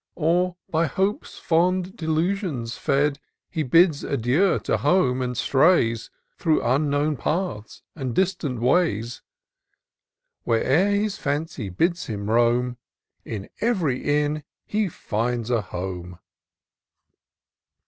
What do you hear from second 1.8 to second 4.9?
delusions fed. He bids adieu to